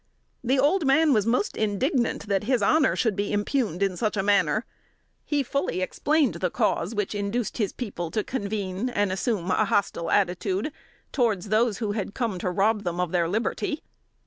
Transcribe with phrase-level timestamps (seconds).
[0.43, 4.65] The old man was most indignant that his honor should be impugned in such manner.
[5.23, 10.09] He fully explained the cause which induced his people to convene, and assume a hostile
[10.09, 10.71] attitude
[11.11, 13.83] towards those who had come to rob them of their liberty.